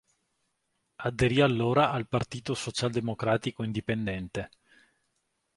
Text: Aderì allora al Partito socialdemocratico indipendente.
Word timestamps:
Aderì 0.95 1.41
allora 1.41 1.91
al 1.91 2.07
Partito 2.07 2.55
socialdemocratico 2.55 3.61
indipendente. 3.63 4.49